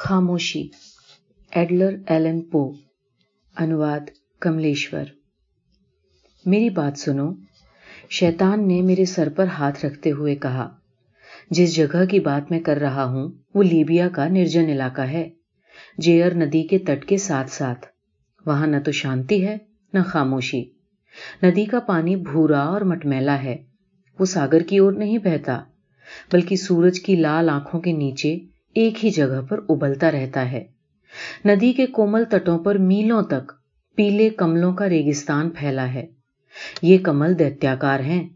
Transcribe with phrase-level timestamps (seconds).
[0.00, 0.68] خاموشی۔
[1.50, 2.72] Adler Alan پو۔
[3.56, 4.00] انواد
[4.40, 5.04] کملیشور۔
[6.46, 7.32] میری بات سنو۔
[8.10, 10.68] شیطان نے میرے سر پر ہاتھ رکھتے ہوئے کہا،
[11.50, 15.30] جس جگہ کی بات میں کر رہا ہوں، وہ لیبیا کا نرجن علاقہ ہے۔
[15.98, 17.86] جیئر ندی کے تٹ کے ساتھ ساتھ۔
[18.46, 19.56] وہاں نہ تو شانتی ہے،
[19.92, 20.64] نہ خاموشی۔
[21.42, 23.56] ندی کا پانی بھورا اور مٹمیلا ہے۔
[24.18, 25.60] وہ ساگر کی اور نہیں بہتا،
[26.32, 28.38] بلکہ سورج کی لال آنکھوں کے نیچے
[28.78, 30.64] ایک ہی جگہ پر ابلتا رہتا ہے۔
[31.44, 33.52] ندی کے کومل تٹوں پر میلوں تک
[33.96, 36.06] پیلے کملوں کا ریگستان پھیلا ہے۔
[36.82, 38.28] یہ کمل دتیاکار ہیں۔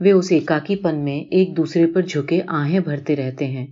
[0.00, 3.66] وہ اس ایکاکی پن میں ایک دوسرے پر جھکے آہیں بھرتے رہتے ہیں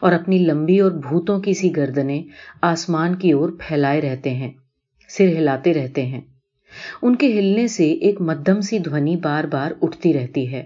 [0.00, 2.22] اور اپنی لمبی اور بھوتوں کی سی گردنیں
[2.62, 4.52] آسمان کی اور پھیلائے رہتے ہیں،
[5.08, 6.20] سر ہلاتے رہتے ہیں۔
[7.02, 10.64] ان کے ہلنے سے ایک مدھم سی دھونی بار بار اٹھتی رہتی ہے۔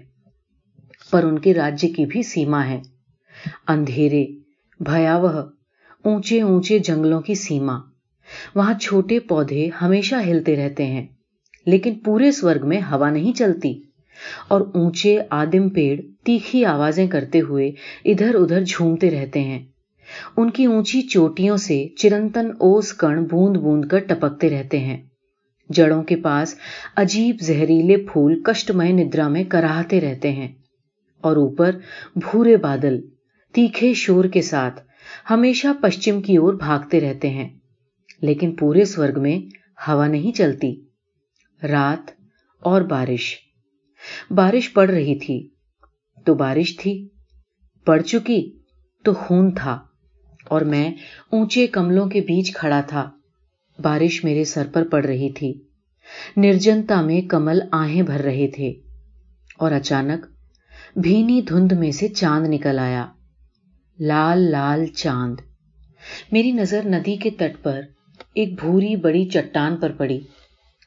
[1.11, 2.81] پر ان کے راجیہ کی بھی سیما ہے۔
[3.67, 4.25] اندھیرے
[4.79, 5.43] بھیاوہ،
[6.03, 7.79] اونچے اونچے جنگلوں کی سیما۔
[8.55, 11.07] وہاں چھوٹے پودے ہمیشہ ہلتے رہتے ہیں،
[11.65, 13.81] لیکن پورے سورگ میں ہوا نہیں چلتی۔
[14.47, 17.71] اور اونچے آدم پیڑ تیکھی آوازیں کرتے ہوئے
[18.05, 19.65] ادھر ادھر جھومتے رہتے ہیں۔
[20.37, 25.03] ان کی اونچی چوٹیوں سے چرنتن اوس کن بوند بوند کر ٹپکتے رہتے ہیں۔
[25.69, 26.55] جڑوں کے پاس
[26.95, 30.47] عجیب زہریلے پھول کشٹمے ندرا میں کراہتے رہتے ہیں۔
[31.21, 31.75] اور اوپر
[32.15, 32.99] بھورے بادل
[33.57, 34.81] تیکھے شور کے ساتھ
[35.29, 37.49] ہمیشہ پشچم کی اور بھاگتے رہتے ہیں،
[38.21, 39.55] لیکن پورے سورگ میں
[39.87, 40.81] ہوا نہیں چلتی۔
[41.63, 42.11] رات
[42.59, 43.35] اور بارش۔
[44.31, 45.49] بارش پڑ رہی تھی۔
[46.25, 47.07] تو بارش تھی۔
[47.85, 48.59] پڑ چکی
[49.03, 49.79] تو خون تھا۔
[50.45, 50.91] اور میں
[51.31, 53.11] اونچے کملوں کے بیچ کھڑا تھا۔
[53.79, 55.61] بارش میرے سر پر پڑ رہی تھی۔
[56.37, 58.73] نرجنتا میں کمل آہیں بھر رہے تھے۔
[59.57, 60.25] اور اچانک
[60.95, 63.07] بھینی دھند میں سے چاند نکل آیا۔
[63.99, 65.35] لال لال چاند۔
[66.31, 67.81] میری نظر ندی کے تٹ پر
[68.33, 70.19] ایک بھوری بڑی چٹان پر پڑی۔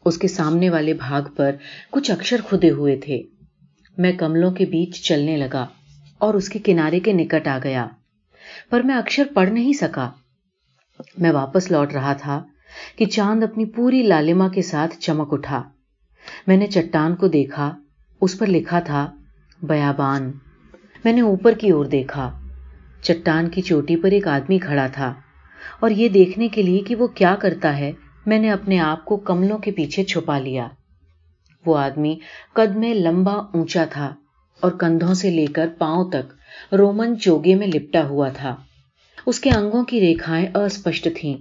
[0.04, 1.56] اس کے سامنے والے بھاگ پر
[1.90, 3.22] کچھ اکشر کھدے ہوئے تھے۔
[3.98, 5.66] میں کملوں کے بیچ چلنے لگا
[6.18, 7.86] اور اس کے کنارے کے نکٹ آ گیا۔
[8.70, 10.10] پر میں اکشر پڑھ نہیں سکا۔
[11.18, 12.44] میں واپس لوٹ رہا تھا
[12.96, 15.62] کہ چاند اپنی پوری لالما کے ساتھ چمک اٹھا۔
[16.46, 17.78] میں نے چٹان کو دیکھا،
[18.20, 19.16] اس پر لکھا تھا،
[19.62, 20.32] بیابان۔
[21.04, 22.39] میں نے اوپر کی اور دیکھا۔
[23.02, 25.14] چٹان کی چوٹی پر ایک آدمی کھڑا تھا
[25.80, 27.92] اور یہ دیکھنے کے لیے کہ وہ کیا کرتا ہے،
[28.26, 30.68] میں نے اپنے آپ کو کملوں کے پیچھے چھپا لیا۔
[31.66, 32.18] وہ آدمی
[32.52, 34.14] قد میں لمبا اونچا تھا
[34.60, 36.32] اور کندھوں سے لے کر پاؤں تک
[36.74, 38.56] رومن چوگے میں لپٹا ہوا تھا۔
[39.26, 41.34] اس کے انگوں کی ریکھائیں اسپشٹ تھیں،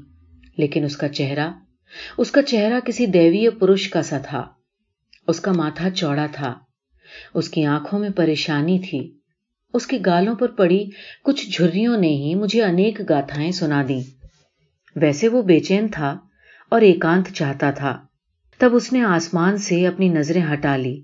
[0.58, 1.52] لیکن اس کا چہرہ،
[2.18, 4.46] اس کا چہرہ کسی دیوی پروش کا سا تھا۔
[5.28, 6.54] اس کا ماتھا چوڑا تھا۔
[7.34, 9.19] اس کی آنکھوں میں پریشانی تھی۔
[9.74, 10.90] اس کی گالوں پر پڑی
[11.24, 14.02] کچھ جھریوں نے ہی مجھے انیک گاتھائیں سنا دی
[14.96, 16.18] ویسے وہ بے چین تھا
[16.70, 18.00] اور ایکانت چاہتا تھا۔
[18.58, 21.02] تب اس نے آسمان سے اپنی نظریں ہٹا لی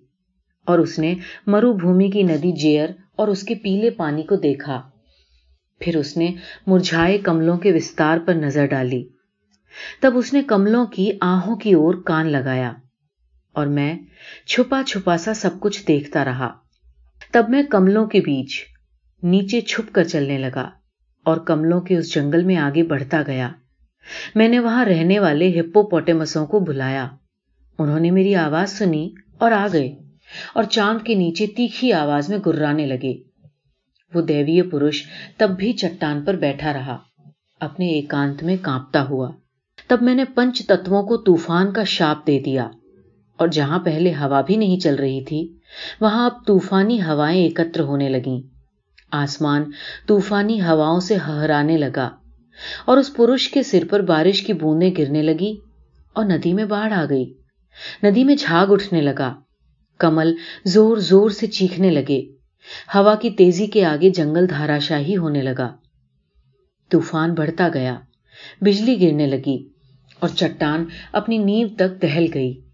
[0.66, 1.16] اور اس نے
[1.48, 4.82] مرو بھومی کی ندی جیئر اور اس کے پیلے پانی کو دیکھا۔
[5.80, 6.34] پھر اس نے
[6.68, 9.08] مرجھائے کملوں کے وستار پر نظر ڈالی۔
[10.02, 12.74] تب اس نے کملوں کی آہوں کی اور کان لگایا
[13.54, 14.00] اور میں
[14.46, 16.65] چھپا چھپا سا سب کچھ دیکھتا رہا۔
[17.32, 18.64] تب میں کملوں کے بیچ
[19.24, 20.70] نیچے چھپ کر چلنے لگا
[21.24, 23.52] اور کملوں کے اس جنگل میں آگے بڑھتا گیا۔
[24.36, 27.08] میں نے وہاں رہنے والے ہپو پوٹیمسوں کو بلایا۔
[27.80, 29.96] انہوں نے میری آواز سنی اور آ گئے
[30.54, 33.14] اور چاند کے نیچے تیکھی آواز میں گرانے لگے۔
[34.14, 35.04] وہ دیوی پروش
[35.38, 36.98] تب بھی چٹان پر بیٹھا رہا،
[37.60, 39.32] اپنے ایکانت میں کانپتا ہوا۔
[39.88, 42.70] تب میں نے پنچ تتووں کو طوفان کا شاپ دے دیا۔
[43.38, 45.54] اور جہاں پہلے ہوا بھی نہیں چل رہی تھی،
[46.02, 48.48] وہاں اب طوفانی ہوائیں ایکتر ہونے لگیں۔
[49.12, 49.64] آسمان
[50.08, 52.10] طوفانی ہواؤں سے ہہرانے لگا
[52.86, 55.56] اور اس پروش کے سر پر بارش کی بوندیں گرنے لگی
[56.14, 57.34] اور ندی میں باڑھ آ گئی۔
[58.04, 59.34] ندی میں جھاگ اٹھنے لگا۔
[59.98, 60.36] کمل
[60.66, 62.22] زور زور سے چیخنے لگے۔
[62.96, 65.76] ہوا کی تیزی کے آگے جنگل دھارا شاہی ہونے لگا۔
[66.92, 67.96] طوفان بڑھتا گیا،
[68.62, 69.68] بجلی گرنے لگی
[70.20, 72.65] اور چٹان اپنی نیو تک دہل گئی۔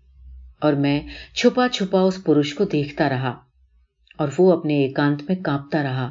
[0.61, 1.01] اور میں
[1.35, 3.39] چھپا چھپا اس پروش کو دیکھتا رہا
[4.17, 6.09] اور وہ اپنے ایکانت میں کانپتا رہا۔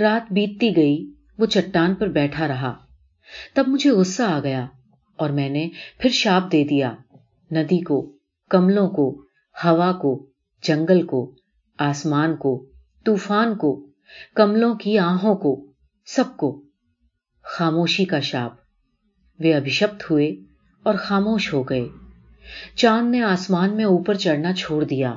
[0.00, 2.74] رات بیتتی گئی، وہ چٹان پر بیٹھا رہا۔
[3.54, 4.66] تب مجھے غصہ آ گیا
[5.16, 5.68] اور میں نے
[5.98, 6.92] پھر شاپ دے دیا۔
[7.50, 8.12] ندی کو،
[8.50, 9.24] کملوں کو،
[9.64, 10.26] ہوا کو،
[10.62, 11.34] جنگل کو،
[11.78, 12.66] آسمان کو،
[13.04, 13.86] طوفان کو،
[14.34, 15.72] کملوں کی آہوں کو،
[16.06, 16.62] سب کو۔
[17.42, 18.52] خاموشی کا شاپ۔
[19.40, 20.28] وہ ابھشپت ہوئے
[20.82, 21.84] اور خاموش ہو گئے۔
[22.74, 25.14] چاند نے آسمان میں اوپر چڑھنا چھوڑ دیا۔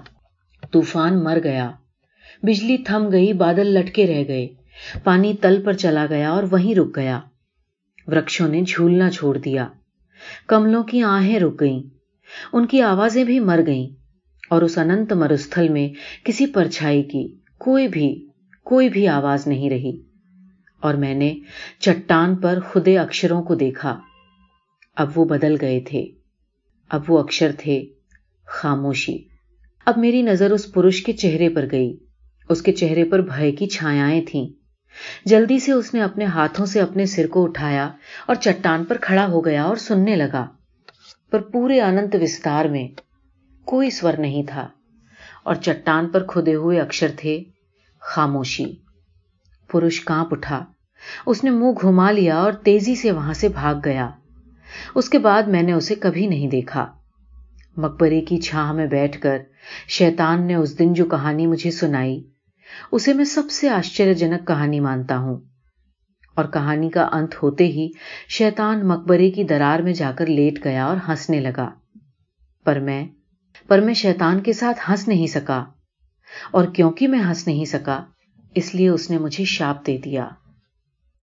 [0.71, 1.71] طوفان مر گیا۔
[2.43, 4.47] بجلی تھم گئی، بادل لٹکے رہ گئے۔
[5.03, 7.19] پانی تل پر چلا گیا اور وہیں رک گیا۔
[8.07, 9.67] وکشوں نے جھولنا چھوڑ دیا۔
[10.47, 11.83] کملوں کی آہیں رک گئیں۔
[12.53, 13.89] ان کی آوازیں بھی مر گئیں۔
[14.49, 15.89] اور اس انت مرستھل میں
[16.25, 18.27] کسی پرچھائی کی کوئی بھی
[18.63, 20.01] کوئی بھی آواز نہیں رہی۔
[20.81, 21.35] اور میں نے
[21.79, 23.99] چٹان پر خدے اکشروں کو دیکھا۔
[24.95, 26.05] اب وہ بدل گئے تھے۔
[26.89, 27.85] اب وہ اکشر تھے،
[28.45, 29.17] خاموشی۔
[29.85, 31.97] اب میری نظر اس پرش کے چہرے پر گئی۔
[32.49, 34.47] اس کے چہرے پر بھائی کی چھایاں تھیں۔
[35.25, 37.89] جلدی سے اس نے اپنے ہاتھوں سے اپنے سر کو اٹھایا
[38.25, 40.47] اور چٹان پر کھڑا ہو گیا اور سننے لگا۔
[41.31, 42.87] پر پورے انت وستار میں
[43.65, 44.67] کوئی سور نہیں تھا۔
[45.43, 47.43] اور چٹان پر کھدے ہوئے اکشر تھے،
[47.99, 48.65] خاموشی۔
[49.71, 50.65] پرش کانپ اٹھا۔
[51.25, 54.09] اس نے منہ گھما لیا اور تیزی سے وہاں سے بھاگ گیا۔
[54.95, 56.91] اس کے بعد میں نے اسے کبھی نہیں دیکھا۔
[57.77, 59.37] مقبرے کی چھاہ میں بیٹھ کر
[59.87, 62.23] شیطان نے اس دن جو کہانی مجھے سنائی،
[62.91, 65.37] اسے میں سب سے آشچر جنک کہانی مانتا ہوں۔
[66.35, 67.89] اور کہانی کا انت ہوتے ہی
[68.29, 71.69] شیطان مقبرے کی درار میں جا کر لیٹ گیا اور ہنسنے لگا۔
[72.63, 73.07] پر میں
[73.67, 75.65] پر میں شیطان کے ساتھ ہنس نہیں سکا۔
[76.51, 78.03] اور کیونکہ میں ہنس نہیں سکا،
[78.55, 80.27] اس لیے اس نے مجھے شاپ دے دیا۔